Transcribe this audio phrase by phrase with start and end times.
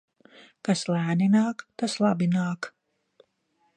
[0.69, 2.71] Kas lēni nāk, tas labi nāk.